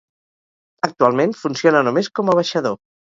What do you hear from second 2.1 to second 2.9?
com a baixador.